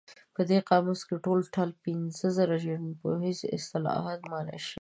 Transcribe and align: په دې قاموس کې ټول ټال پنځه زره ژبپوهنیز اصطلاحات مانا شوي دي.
په 0.35 0.41
دې 0.49 0.59
قاموس 0.69 1.01
کې 1.07 1.15
ټول 1.25 1.39
ټال 1.53 1.69
پنځه 1.83 2.27
زره 2.37 2.53
ژبپوهنیز 2.63 3.39
اصطلاحات 3.57 4.19
مانا 4.31 4.57
شوي 4.65 4.75
دي. 4.77 4.79